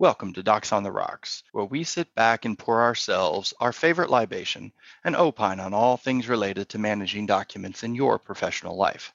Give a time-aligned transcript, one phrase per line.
[0.00, 4.10] Welcome to Docs on the Rocks, where we sit back and pour ourselves our favorite
[4.10, 4.72] libation
[5.02, 9.12] and opine on all things related to managing documents in your professional life.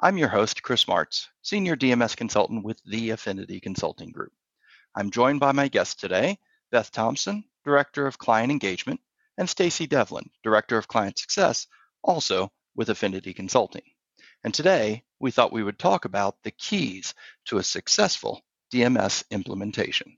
[0.00, 4.32] I'm your host, Chris Martz, Senior DMS Consultant with the Affinity Consulting Group.
[4.96, 6.38] I'm joined by my guests today,
[6.70, 9.00] Beth Thompson, Director of Client Engagement,
[9.36, 11.66] and Stacy Devlin, Director of Client Success,
[12.02, 13.82] also with Affinity Consulting.
[14.44, 17.12] And today, we thought we would talk about the keys
[17.46, 20.16] to a successful DMS implementation.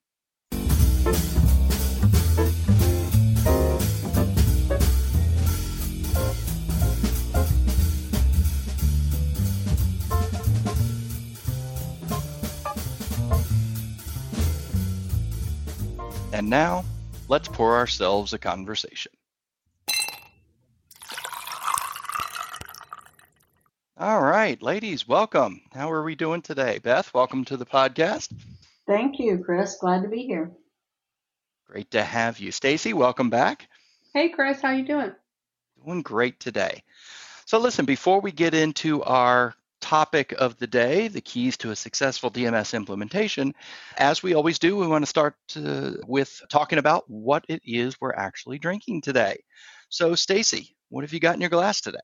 [16.37, 16.85] And now,
[17.29, 19.11] let's pour ourselves a conversation.
[23.97, 25.63] All right, ladies, welcome.
[25.73, 26.79] How are we doing today?
[26.79, 28.31] Beth, welcome to the podcast.
[28.87, 29.79] Thank you, Chris.
[29.81, 30.53] Glad to be here.
[31.69, 32.53] Great to have you.
[32.53, 33.67] Stacy, welcome back.
[34.13, 35.13] Hey, Chris, how you doing?
[35.87, 36.83] Doing great today.
[37.47, 39.55] So listen, before we get into our
[39.87, 43.55] topic of the day, the keys to a successful DMS implementation,
[43.97, 48.01] as we always do, we want to start to, with talking about what it is
[48.01, 49.39] we're actually drinking today.
[49.89, 51.99] So, Stacy, what have you got in your glass today?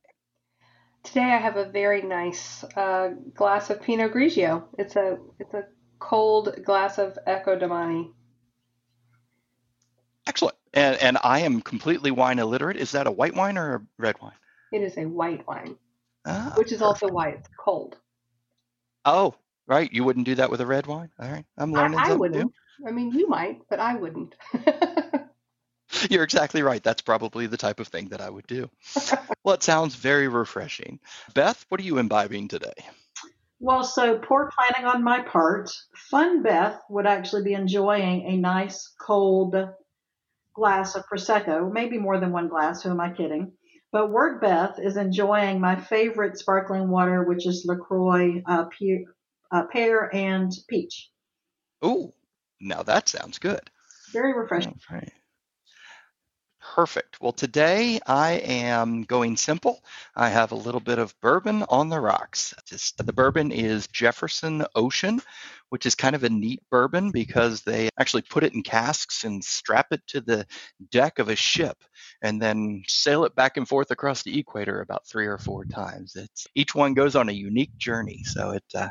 [1.02, 4.62] Today I have a very nice uh, glass of Pinot Grigio.
[4.78, 5.64] It's a it's a
[5.98, 8.12] cold glass of Ecco Domani.
[10.28, 10.56] Excellent.
[10.72, 12.76] And, and I am completely wine illiterate.
[12.76, 14.38] Is that a white wine or a red wine?
[14.70, 15.76] It is a white wine.
[16.24, 17.02] Ah, which is perfect.
[17.02, 17.96] also why it's cold.
[19.04, 19.34] Oh,
[19.66, 19.92] right.
[19.92, 21.10] You wouldn't do that with a red wine.
[21.18, 21.98] All right, I'm learning.
[21.98, 22.44] I, I wouldn't.
[22.44, 22.88] New.
[22.88, 24.34] I mean, you might, but I wouldn't.
[26.10, 26.82] You're exactly right.
[26.82, 28.68] That's probably the type of thing that I would do.
[29.44, 30.98] well, it sounds very refreshing.
[31.34, 32.72] Beth, what are you imbibing today?
[33.60, 35.70] Well, so poor planning on my part.
[36.10, 39.54] Fun Beth would actually be enjoying a nice cold
[40.54, 42.82] glass of Prosecco, maybe more than one glass.
[42.82, 43.52] Who am I kidding?
[43.92, 49.04] But Word Beth is enjoying my favorite sparkling water, which is LaCroix uh, pear,
[49.50, 51.10] uh, pear and peach.
[51.82, 52.14] Oh,
[52.58, 53.60] now that sounds good.
[54.12, 54.80] Very refreshing.
[54.90, 55.12] Right.
[56.74, 57.20] Perfect.
[57.20, 59.84] Well, today I am going simple.
[60.16, 62.54] I have a little bit of bourbon on the rocks.
[62.64, 65.20] Just, the bourbon is Jefferson Ocean,
[65.72, 69.42] which is kind of a neat bourbon because they actually put it in casks and
[69.42, 70.44] strap it to the
[70.90, 71.78] deck of a ship
[72.20, 76.14] and then sail it back and forth across the equator about three or four times.
[76.14, 78.90] It's each one goes on a unique journey, so it uh,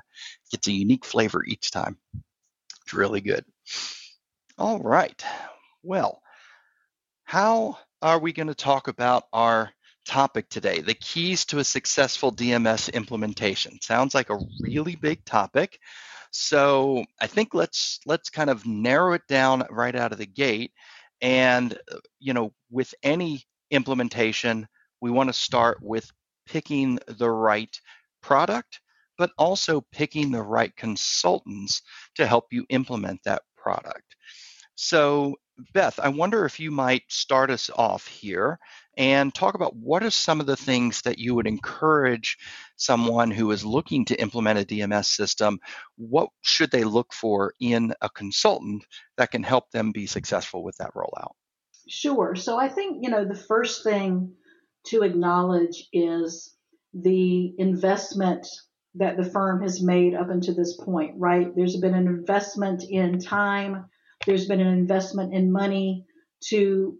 [0.49, 1.99] gets a unique flavor each time.
[2.81, 3.45] It's really good.
[4.57, 5.23] All right.
[5.83, 6.19] Well,
[7.25, 9.69] how are we going to talk about our
[10.07, 10.81] topic today?
[10.81, 13.79] The keys to a successful DMS implementation.
[13.81, 15.79] Sounds like a really big topic.
[16.31, 20.71] So I think let's let's kind of narrow it down right out of the gate.
[21.21, 24.67] And uh, you know, with any implementation,
[25.01, 26.09] we want to start with
[26.47, 27.79] picking the right
[28.21, 28.79] product,
[29.17, 31.81] but also picking the right consultants
[32.15, 34.15] to help you implement that product.
[34.75, 35.35] So
[35.73, 38.57] Beth, I wonder if you might start us off here
[38.97, 42.37] and talk about what are some of the things that you would encourage
[42.81, 45.59] someone who is looking to implement a DMS system.
[45.97, 48.85] What should they look for in a consultant
[49.17, 51.33] that can help them be successful with that rollout?
[51.87, 52.35] Sure.
[52.35, 54.33] So I think, you know, the first thing
[54.87, 56.55] to acknowledge is
[56.93, 58.47] the investment
[58.95, 61.47] that the firm has made up until this point, right?
[61.55, 63.85] There's been an investment in time
[64.25, 66.05] there's been an investment in money
[66.49, 66.97] to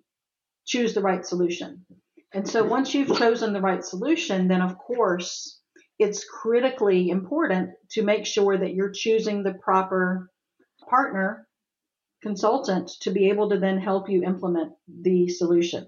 [0.66, 1.86] choose the right solution.
[2.34, 5.60] And so once you've chosen the right solution, then of course
[6.00, 10.30] it's critically important to make sure that you're choosing the proper
[10.90, 11.48] partner,
[12.22, 15.88] consultant to be able to then help you implement the solution.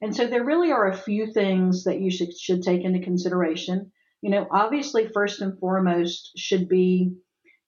[0.00, 3.90] And so there really are a few things that you should, should take into consideration.
[4.22, 7.12] You know, obviously, first and foremost should be,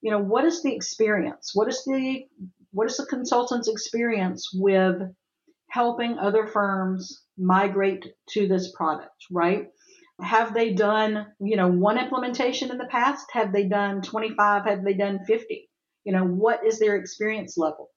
[0.01, 1.53] you know, what is the experience?
[1.55, 2.25] What is the
[2.73, 4.97] what is the consultant's experience with
[5.71, 9.69] helping other firms migrate to this product, right?
[10.23, 13.27] Have they done, you know, one implementation in the past?
[13.33, 14.65] Have they done 25?
[14.65, 15.69] Have they done 50?
[16.05, 17.91] You know, what is their experience level?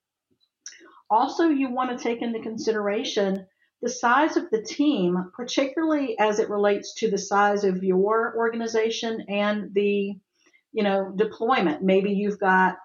[1.09, 3.45] Also, you want to take into consideration
[3.81, 9.25] the size of the team, particularly as it relates to the size of your organization
[9.27, 10.15] and the,
[10.71, 11.83] you know, deployment.
[11.83, 12.77] Maybe you've got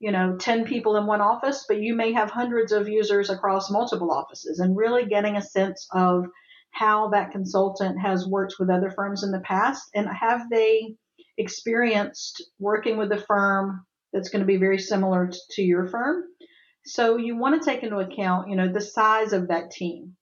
[0.00, 3.70] you know 10 people in one office but you may have hundreds of users across
[3.70, 6.26] multiple offices and really getting a sense of
[6.74, 10.94] how that consultant has worked with other firms in the past and have they
[11.38, 16.24] experienced working with a firm that's going to be very similar to your firm
[16.84, 20.14] so you want to take into account you know the size of that team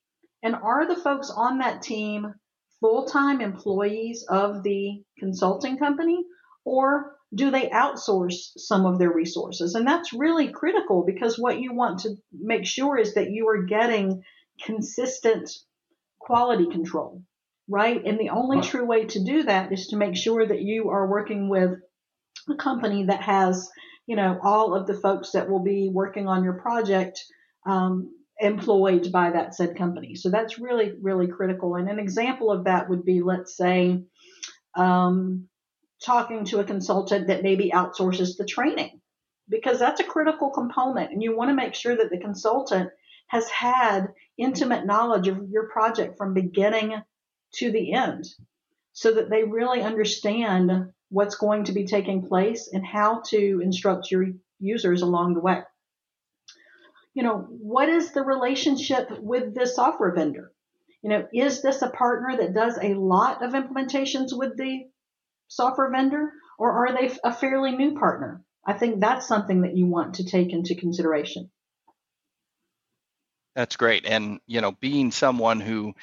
[0.43, 2.33] and are the folks on that team
[2.81, 6.25] full-time employees of the consulting company
[6.65, 9.75] or do they outsource some of their resources?
[9.75, 13.63] And that's really critical because what you want to make sure is that you are
[13.63, 14.23] getting
[14.63, 15.51] consistent
[16.25, 17.23] quality control,
[17.69, 18.03] right?
[18.05, 21.09] And the only true way to do that is to make sure that you are
[21.09, 21.73] working with
[22.49, 23.69] a company that has,
[24.07, 27.23] you know, all of the folks that will be working on your project
[27.67, 30.15] um, employed by that said company.
[30.15, 31.77] So that's really, really critical.
[31.77, 34.03] And an example of that would be, let's say,
[34.77, 35.49] um,
[36.05, 39.01] talking to a consultant that maybe outsources the training
[39.49, 42.91] because that's a critical component and you want to make sure that the consultant
[43.27, 47.03] has had intimate knowledge of your project from beginning
[47.55, 48.27] to the end
[48.93, 54.11] so that they really understand what's going to be taking place and how to instruct
[54.11, 54.27] your
[54.59, 55.61] users along the way.
[57.15, 60.53] You know, what is the relationship with the software vendor?
[61.03, 64.85] You know, is this a partner that does a lot of implementations with the
[65.49, 68.43] software vendor or are they a fairly new partner?
[68.65, 71.51] I think that's something that you want to take into consideration.
[73.55, 74.07] That's great.
[74.07, 75.95] And, you know, being someone who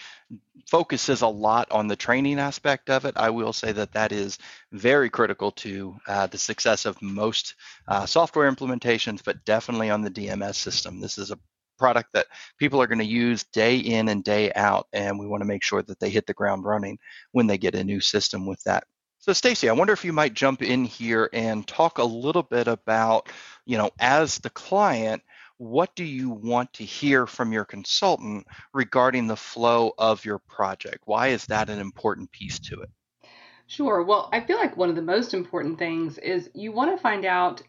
[0.67, 4.37] focuses a lot on the training aspect of it, I will say that that is
[4.71, 7.55] very critical to uh, the success of most
[7.87, 11.01] uh, software implementations, but definitely on the DMS system.
[11.01, 11.39] This is a
[11.79, 12.27] product that
[12.59, 15.63] people are going to use day in and day out, and we want to make
[15.63, 16.99] sure that they hit the ground running
[17.31, 18.83] when they get a new system with that.
[19.19, 22.67] So Stacy, I wonder if you might jump in here and talk a little bit
[22.67, 23.29] about,
[23.65, 25.21] you know, as the client,
[25.59, 31.03] what do you want to hear from your consultant regarding the flow of your project?
[31.05, 32.89] Why is that an important piece to it?
[33.67, 34.01] Sure.
[34.01, 37.25] Well, I feel like one of the most important things is you want to find
[37.25, 37.61] out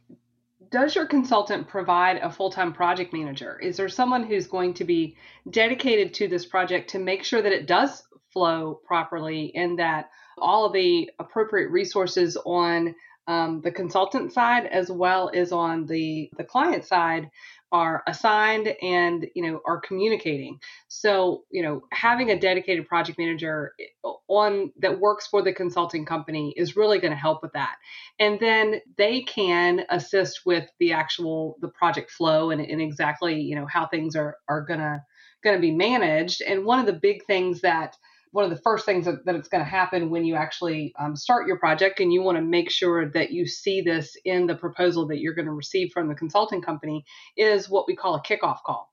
[0.71, 3.59] does your consultant provide a full-time project manager?
[3.59, 5.17] Is there someone who's going to be
[5.51, 10.65] dedicated to this project to make sure that it does flow properly and that all
[10.65, 12.95] of the appropriate resources on
[13.27, 17.31] um, the consultant side as well as on the the client side
[17.73, 20.59] are assigned and you know are communicating.
[20.89, 26.05] So you know having a dedicated project manager eh, on that works for the consulting
[26.05, 27.77] company is really going to help with that.
[28.19, 33.57] And then they can assist with the actual the project flow and, and exactly you
[33.57, 35.03] know how things are are going to
[35.43, 36.43] going to be managed.
[36.43, 37.97] And one of the big things that
[38.32, 41.17] one of the first things that, that it's going to happen when you actually um,
[41.17, 44.55] start your project and you want to make sure that you see this in the
[44.55, 47.05] proposal that you're going to receive from the consulting company
[47.37, 48.88] is what we call a kickoff call.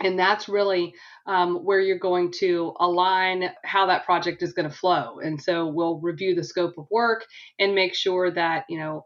[0.00, 0.94] And that's really
[1.26, 5.18] um, where you're going to align how that project is going to flow.
[5.20, 7.24] And so we'll review the scope of work
[7.58, 9.04] and make sure that you know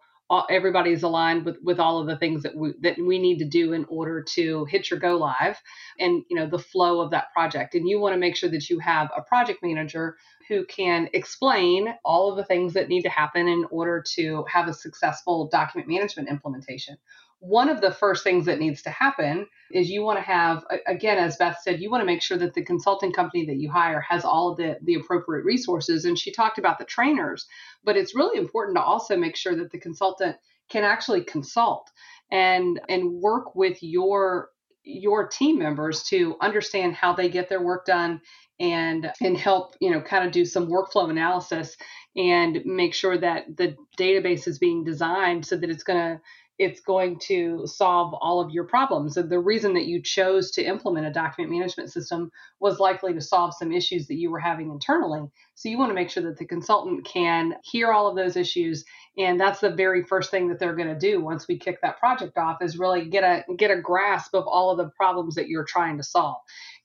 [0.50, 3.73] everybody's aligned with with all of the things that we that we need to do
[3.73, 5.61] in order to hit your go live
[6.00, 7.75] and you know the flow of that project.
[7.75, 10.17] And you want to make sure that you have a project manager
[10.49, 14.69] who can explain all of the things that need to happen in order to have
[14.69, 16.96] a successful document management implementation
[17.40, 21.19] one of the first things that needs to happen is you want to have again
[21.19, 24.00] as beth said you want to make sure that the consulting company that you hire
[24.00, 27.46] has all of the, the appropriate resources and she talked about the trainers
[27.84, 30.36] but it's really important to also make sure that the consultant
[30.69, 31.90] can actually consult
[32.31, 34.50] and and work with your
[34.84, 38.20] your team members to understand how they get their work done
[38.58, 41.76] and and help you know kind of do some workflow analysis
[42.16, 46.20] and make sure that the database is being designed so that it's going to
[46.58, 49.17] it's going to solve all of your problems.
[49.17, 53.20] And the reason that you chose to implement a document management system was likely to
[53.20, 55.20] solve some issues that you were having internally.
[55.55, 58.84] So you want to make sure that the consultant can hear all of those issues.
[59.19, 61.98] And that's the very first thing that they're going to do once we kick that
[61.98, 65.48] project off is really get a get a grasp of all of the problems that
[65.48, 66.36] you're trying to solve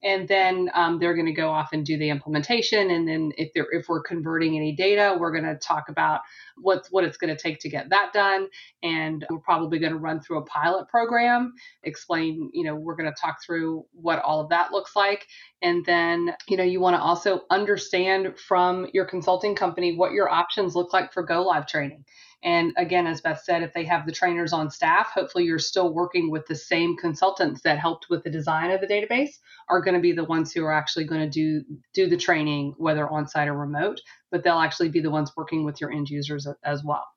[0.03, 2.91] and then um, they're going to go off and do the implementation.
[2.91, 6.22] And then if they're if we're converting any data we're going to talk about
[6.58, 8.48] what what it's going to take to get that done.
[8.84, 11.53] And we're probably going to run through a pilot program
[11.84, 15.27] explain you know we're going to talk through what all of that looks like.
[15.62, 20.29] And then you know you want to also understand from your consulting company what your
[20.29, 22.05] options look like for go live training
[22.43, 25.93] and again, as Beth said, if they have the trainers on staff, hopefully you're still
[25.93, 29.38] working with the same consultants that helped with the design of the database
[29.69, 32.74] are going to be the ones who are actually going to do do the training,
[32.77, 34.01] whether on site or remote.
[34.31, 37.07] But they'll actually be the ones working with your end users as well.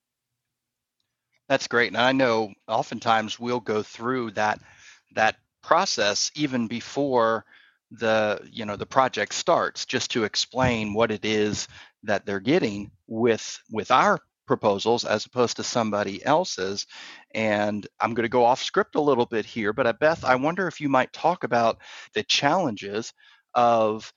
[1.48, 1.88] That's great.
[1.88, 4.60] And I know oftentimes we'll go through that
[5.14, 7.46] that process even before
[7.90, 11.68] the you know the project starts just to explain what it is
[12.02, 16.86] that they're getting with with our proposals as opposed to somebody else's.
[17.34, 20.34] And i'm going to go off script a little bit here but uh, beth i
[20.36, 21.78] wonder if you might talk about
[22.14, 23.12] the challenges
[23.54, 24.12] of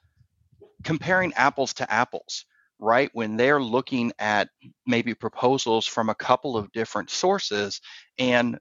[0.84, 2.46] comparing apples to apples
[2.79, 3.10] right?
[3.13, 4.50] When they're looking at
[4.86, 7.81] maybe proposals from a couple of different sources
[8.19, 8.60] and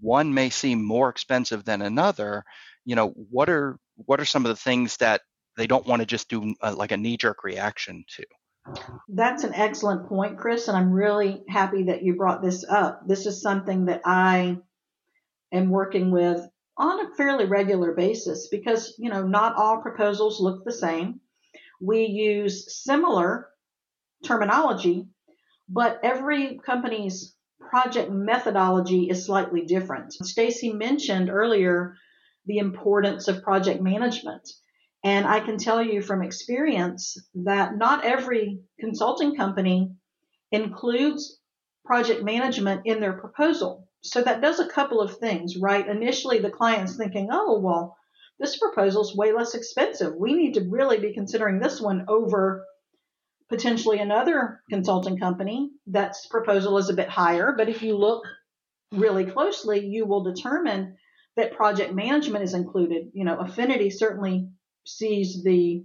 [0.00, 2.44] one may seem more expensive than another
[2.84, 5.20] you know what are what are some of the things that
[5.56, 8.24] they don't want to just do uh, like a knee jerk reaction to
[9.08, 13.26] that's an excellent point chris and i'm really happy that you brought this up this
[13.26, 14.56] is something that i
[15.52, 16.40] am working with
[16.76, 21.20] on a fairly regular basis because you know not all proposals look the same
[21.80, 23.48] we use similar
[24.24, 25.06] terminology
[25.68, 27.34] but every company's
[27.68, 30.12] project methodology is slightly different.
[30.12, 31.96] Stacy mentioned earlier
[32.46, 34.48] the importance of project management.
[35.08, 39.90] And I can tell you from experience that not every consulting company
[40.52, 41.40] includes
[41.86, 43.88] project management in their proposal.
[44.02, 45.88] So that does a couple of things, right?
[45.88, 47.96] Initially, the client's thinking, oh, well,
[48.38, 50.12] this proposal is way less expensive.
[50.14, 52.66] We need to really be considering this one over
[53.48, 57.54] potentially another consulting company that's proposal is a bit higher.
[57.56, 58.24] But if you look
[58.92, 60.98] really closely, you will determine
[61.36, 63.06] that project management is included.
[63.14, 64.50] You know, Affinity certainly
[64.88, 65.84] sees the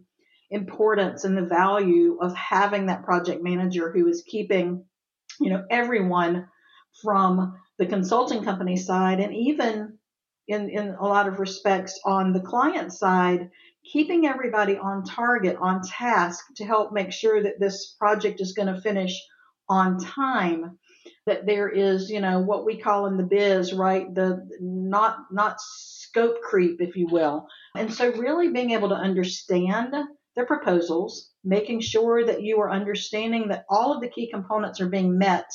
[0.49, 4.85] importance and the value of having that project manager who is keeping,
[5.39, 6.47] you know, everyone
[7.01, 9.97] from the consulting company side and even
[10.47, 13.49] in, in a lot of respects on the client side
[13.91, 18.73] keeping everybody on target, on task to help make sure that this project is going
[18.73, 19.19] to finish
[19.67, 20.77] on time.
[21.25, 24.13] That there is, you know, what we call in the biz, right?
[24.13, 27.47] The not not scope creep, if you will.
[27.75, 29.93] And so really being able to understand
[30.35, 34.89] the proposals, making sure that you are understanding that all of the key components are
[34.89, 35.45] being met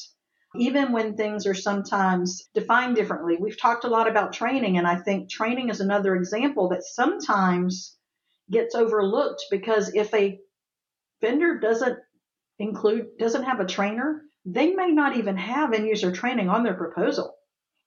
[0.56, 3.36] even when things are sometimes defined differently.
[3.38, 7.96] We've talked a lot about training, and I think training is another example that sometimes
[8.50, 10.38] gets overlooked because if a
[11.20, 11.98] vendor doesn't
[12.58, 16.74] include doesn't have a trainer, they may not even have end user training on their
[16.74, 17.34] proposal.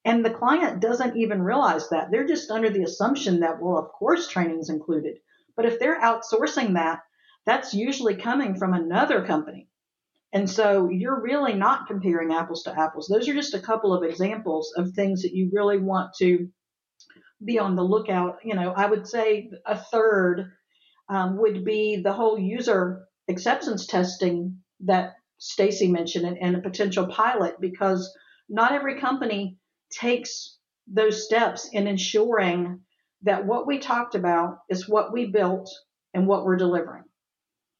[0.03, 2.09] And the client doesn't even realize that.
[2.09, 5.17] They're just under the assumption that, well, of course, training is included.
[5.55, 7.01] But if they're outsourcing that,
[7.45, 9.67] that's usually coming from another company.
[10.33, 13.07] And so you're really not comparing apples to apples.
[13.07, 16.47] Those are just a couple of examples of things that you really want to
[17.43, 18.37] be on the lookout.
[18.43, 20.51] You know, I would say a third
[21.09, 27.07] um, would be the whole user acceptance testing that Stacy mentioned and, and a potential
[27.07, 28.15] pilot because
[28.47, 29.57] not every company
[29.91, 30.57] takes
[30.87, 32.81] those steps in ensuring
[33.23, 35.69] that what we talked about is what we built
[36.13, 37.03] and what we're delivering.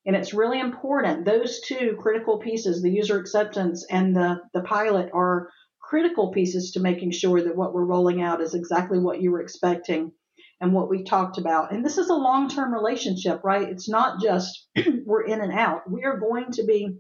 [0.06, 1.26] And it's really important.
[1.26, 5.50] Those two critical pieces, the user acceptance and the, the pilot, are
[5.80, 9.42] critical pieces to making sure that what we're rolling out is exactly what you were
[9.42, 10.12] expecting
[10.60, 11.74] and what we talked about.
[11.74, 13.68] And this is a long term relationship, right?
[13.68, 14.68] It's not just
[15.06, 15.90] we're in and out.
[15.90, 16.98] We are going to be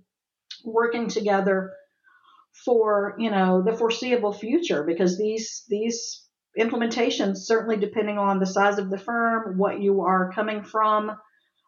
[0.64, 1.72] working together
[2.66, 6.24] for, you know, the foreseeable future because these, these
[6.58, 11.12] implementations, certainly depending on the size of the firm, what you are coming from,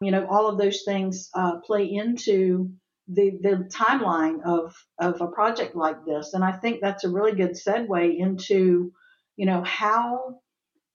[0.00, 2.70] you know, all of those things uh, play into
[3.08, 6.32] the the timeline of of a project like this.
[6.34, 8.92] And i think that's a really good segue into
[9.36, 10.40] you know how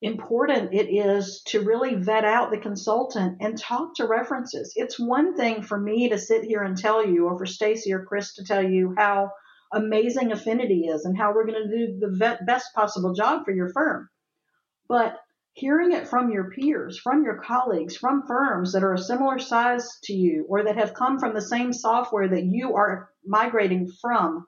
[0.01, 4.72] important it is to really vet out the consultant and talk to references.
[4.77, 8.06] It's one thing for me to sit here and tell you or for stacy or
[8.06, 9.32] chris to tell you how
[9.74, 13.70] amazing affinity is and how we're going to do the best possible job for your
[13.70, 14.10] firm
[14.90, 15.20] but
[15.54, 20.00] hearing it from your peers, from your colleagues, from firms that are a similar size
[20.04, 24.48] to you or that have come from the same software that you are migrating from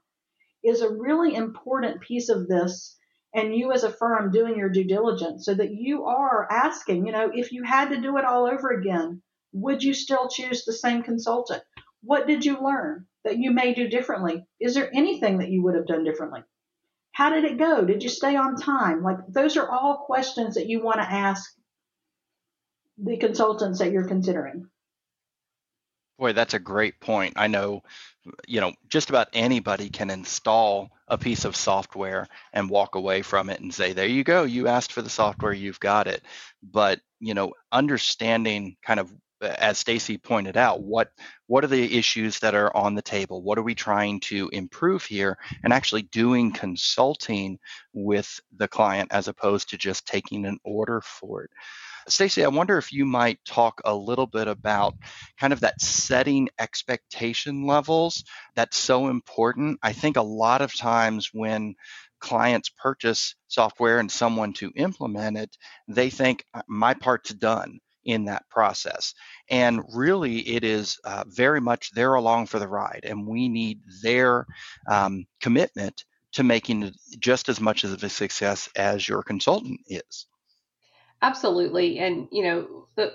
[0.64, 2.98] is a really important piece of this.
[3.34, 7.14] And you as a firm doing your due diligence so that you are asking, you
[7.14, 9.22] know, if you had to do it all over again,
[9.54, 11.64] would you still choose the same consultant?
[12.04, 14.46] What did you learn that you may do differently?
[14.60, 16.42] Is there anything that you would have done differently?
[17.12, 17.84] How did it go?
[17.86, 19.04] Did you stay on time?
[19.04, 21.52] Like those are all questions that you want to ask
[22.98, 24.68] the consultants that you're considering.
[26.18, 27.34] Boy, that's a great point.
[27.36, 27.82] I know,
[28.48, 33.50] you know, just about anybody can install a piece of software and walk away from
[33.50, 36.22] it and say, there you go, you asked for the software, you've got it.
[36.62, 41.12] But, you know, understanding kind of as Stacy pointed out, what
[41.48, 43.42] what are the issues that are on the table?
[43.42, 45.38] What are we trying to improve here?
[45.64, 47.60] And actually doing consulting
[47.94, 51.52] with the client as opposed to just taking an order for it.
[52.08, 54.96] Stacy, I wonder if you might talk a little bit about
[55.40, 58.24] kind of that setting expectation levels.
[58.56, 59.80] That's so important.
[59.84, 61.76] I think a lot of times when
[62.20, 65.56] clients purchase software and someone to implement it,
[65.88, 69.14] they think my part's done in that process.
[69.50, 73.82] And really, it is uh, very much they're along for the ride, and we need
[74.02, 74.46] their
[74.90, 80.28] um, commitment to making just as much of a success as your consultant is.
[81.22, 83.14] Absolutely, and you know the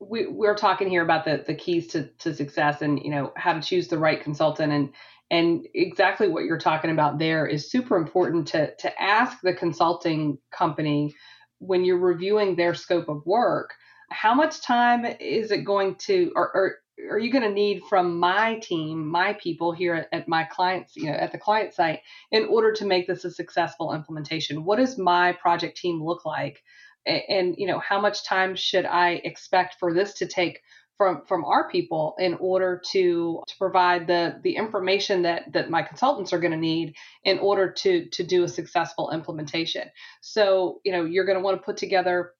[0.00, 3.54] we, we're talking here about the, the keys to, to success and you know how
[3.54, 4.92] to choose the right consultant and
[5.30, 10.38] and exactly what you're talking about there is super important to to ask the consulting
[10.50, 11.14] company
[11.58, 13.72] when you're reviewing their scope of work
[14.10, 16.76] how much time is it going to or, or
[17.10, 21.06] are you going to need from my team my people here at, my clients you
[21.06, 24.64] know at the client site in order to make this a successful implementation?
[24.64, 26.62] What does my project team look like?
[27.06, 30.60] And you know how much time should i expect for this to take
[30.96, 35.82] from from our people in order to to provide the the information that that my
[35.82, 36.94] consultants are going to need
[37.24, 39.88] in order to to do a successful implementation?
[40.20, 42.32] So you know you're going to want to put together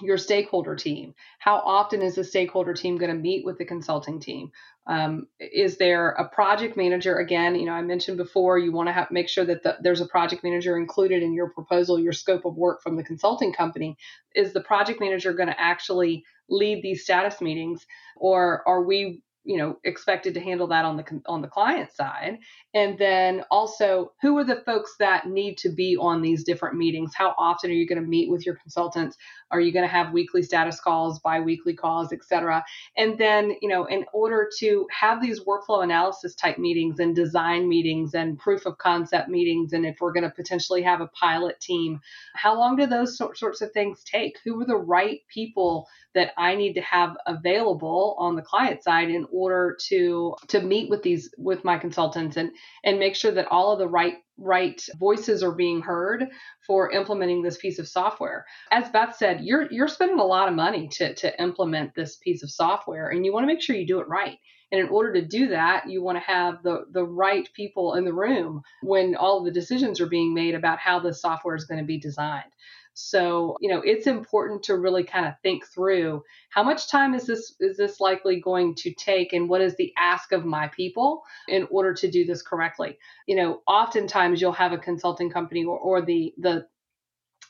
[0.00, 1.14] your stakeholder team.
[1.38, 4.50] How often is the stakeholder team going to meet with the consulting team?
[4.86, 7.16] Um, is there a project manager?
[7.16, 10.00] Again, you know, I mentioned before, you want to have make sure that the, there's
[10.00, 13.96] a project manager included in your proposal, your scope of work from the consulting company.
[14.34, 17.86] Is the project manager going to actually lead these status meetings,
[18.16, 22.38] or are we you know expected to handle that on the on the client side
[22.74, 27.14] and then also who are the folks that need to be on these different meetings
[27.14, 29.16] how often are you going to meet with your consultants
[29.50, 32.64] are you going to have weekly status calls bi-weekly calls etc
[32.96, 37.68] and then you know in order to have these workflow analysis type meetings and design
[37.68, 41.60] meetings and proof of concept meetings and if we're going to potentially have a pilot
[41.60, 42.00] team
[42.34, 44.38] how long do those sorts of things take?
[44.44, 49.10] Who are the right people that i need to have available on the client side
[49.10, 52.50] in order to to meet with these with my consultants and
[52.84, 56.26] and make sure that all of the right right voices are being heard
[56.66, 58.44] for implementing this piece of software.
[58.70, 62.42] As Beth said, you're you're spending a lot of money to to implement this piece
[62.42, 64.38] of software and you want to make sure you do it right.
[64.70, 68.04] And in order to do that, you want to have the the right people in
[68.04, 71.64] the room when all of the decisions are being made about how the software is
[71.64, 72.50] going to be designed.
[73.00, 77.26] So, you know, it's important to really kind of think through how much time is
[77.26, 81.22] this is this likely going to take and what is the ask of my people
[81.46, 82.98] in order to do this correctly.
[83.28, 86.66] You know, oftentimes you'll have a consulting company or, or the the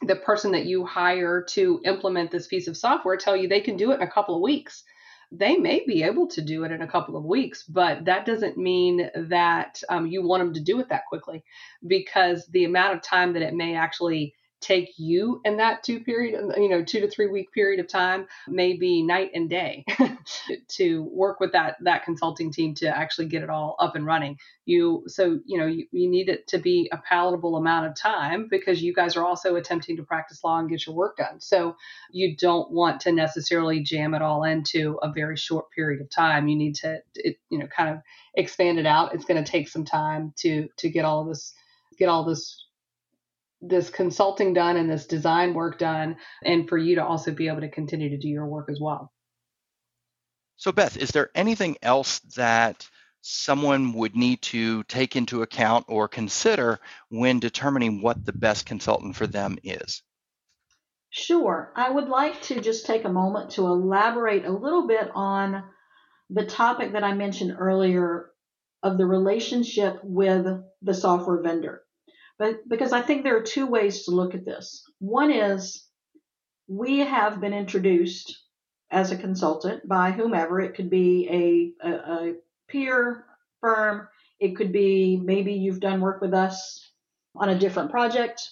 [0.03, 3.79] the person that you hire to implement this piece of software tell you they can
[3.79, 4.85] do it in a couple of weeks
[5.33, 8.57] they may be able to do it in a couple of weeks, but that doesn't
[8.57, 11.45] mean that um, you want them to do it that quickly
[11.87, 16.53] because the amount of time that it may actually take you in that two period
[16.57, 19.85] you know two to three week period of time may be night and day
[20.69, 24.37] to work with that that consulting team to actually get it all up and running.
[24.65, 28.49] You so you know you, you need it to be a palatable amount of time
[28.51, 31.41] because you guys are also attempting to practice law and get your work done.
[31.41, 31.77] So
[32.11, 36.49] you don't want to necessarily jam it all into a very short period of time.
[36.49, 38.03] You need to it, you know kind of
[38.35, 39.15] expand it out.
[39.15, 41.55] It's going to take some time to to get all this
[41.99, 42.65] get all this
[43.61, 47.61] this consulting done and this design work done, and for you to also be able
[47.61, 49.13] to continue to do your work as well.
[50.57, 52.89] So, Beth, is there anything else that
[53.21, 59.17] someone would need to take into account or consider when determining what the best consultant
[59.17, 60.03] for them is?
[61.11, 61.73] Sure.
[61.75, 65.65] I would like to just take a moment to elaborate a little bit on
[66.31, 68.31] the topic that I mentioned earlier
[68.83, 70.47] of the relationship with
[70.83, 71.83] the software vendor.
[72.39, 74.85] But because I think there are two ways to look at this.
[75.01, 75.85] One is
[76.69, 78.37] we have been introduced
[78.91, 80.61] as a consultant by whomever.
[80.61, 82.35] It could be a, a, a
[82.69, 83.25] peer
[83.61, 84.09] firm.
[84.39, 86.93] It could be maybe you've done work with us
[87.35, 88.49] on a different project,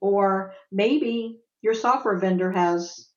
[0.00, 3.08] or maybe your software vendor has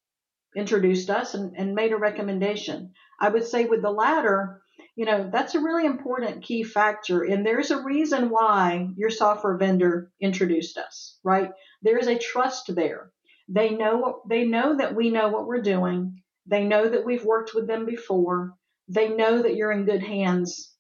[0.56, 2.94] introduced us and, and made a recommendation.
[3.20, 4.62] I would say with the latter,
[4.96, 7.24] you know, that's a really important key factor.
[7.24, 11.52] And there's a reason why your software vendor introduced us, right?
[11.82, 13.12] There is a trust there.
[13.48, 16.22] They know they know that we know what we're doing.
[16.46, 18.54] They know that we've worked with them before.
[18.88, 20.74] They know that you're in good hands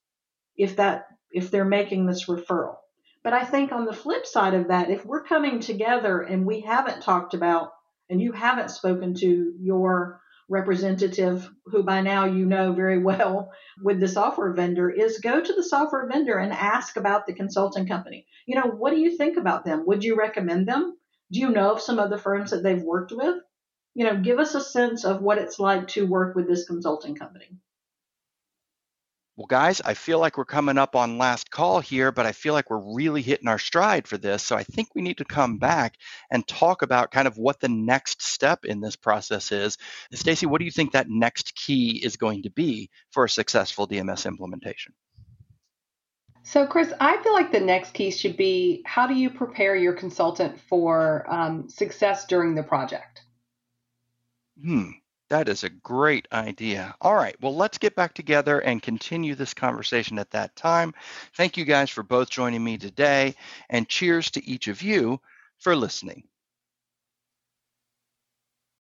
[0.55, 2.75] if that if they're making this referral.
[3.23, 6.61] But I think on the flip side of that, if we're coming together and we
[6.61, 7.71] haven't talked about
[8.09, 13.99] and you haven't spoken to your representative who by now you know very well with
[13.99, 18.25] the software vendor is go to the software vendor and ask about the consulting company.
[18.45, 19.85] You know, what do you think about them?
[19.85, 20.97] Would you recommend them?
[21.31, 23.37] Do you know of some other firms that they've worked with?
[23.93, 27.15] You know, give us a sense of what it's like to work with this consulting
[27.15, 27.49] company.
[29.39, 32.53] Well, guys, I feel like we're coming up on last call here, but I feel
[32.53, 34.43] like we're really hitting our stride for this.
[34.43, 35.95] So I think we need to come back
[36.29, 39.77] and talk about kind of what the next step in this process is.
[40.11, 43.87] Stacy, what do you think that next key is going to be for a successful
[43.87, 44.93] DMS implementation?
[46.43, 49.93] So, Chris, I feel like the next key should be how do you prepare your
[49.93, 53.21] consultant for um, success during the project?
[54.61, 54.89] Hmm.
[55.29, 56.95] That is a great idea.
[57.01, 57.35] All right.
[57.41, 60.93] Well, let's get back together and continue this conversation at that time.
[61.35, 63.35] Thank you guys for both joining me today,
[63.69, 65.21] and cheers to each of you
[65.59, 66.23] for listening.